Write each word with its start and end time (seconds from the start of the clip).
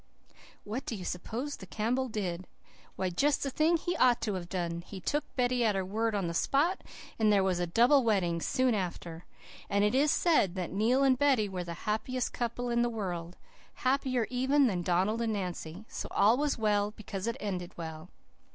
"What 0.63 0.87
do 0.87 0.95
you 0.95 1.05
suppose 1.05 1.57
the 1.57 1.67
Campbell 1.67 2.07
did? 2.09 2.47
Why, 2.95 3.11
just 3.11 3.43
the 3.43 3.51
thing 3.51 3.77
he 3.77 3.95
ought 3.97 4.19
to 4.21 4.33
have 4.33 4.49
done. 4.49 4.81
He 4.81 4.99
took 4.99 5.23
Betty 5.35 5.63
at 5.63 5.75
her 5.75 5.85
word 5.85 6.15
on 6.15 6.25
the 6.25 6.33
spot; 6.33 6.81
and 7.19 7.31
there 7.31 7.43
was 7.43 7.59
a 7.59 7.67
double 7.67 8.03
wedding 8.03 8.41
soon 8.41 8.73
after. 8.73 9.25
And 9.69 9.83
it 9.83 9.93
is 9.93 10.09
said 10.09 10.55
that 10.55 10.71
Neil 10.73 11.03
and 11.03 11.19
Betty 11.19 11.47
were 11.47 11.63
the 11.63 11.75
happiest 11.85 12.33
couple 12.33 12.71
in 12.71 12.81
the 12.81 12.89
world 12.89 13.37
happier 13.75 14.25
even 14.31 14.65
than 14.65 14.81
Donald 14.81 15.21
and 15.21 15.33
Nancy. 15.33 15.85
So 15.87 16.07
all 16.09 16.35
was 16.35 16.57
well 16.57 16.89
because 16.89 17.27
it 17.27 17.37
ended 17.39 17.73
well!" 17.77 18.09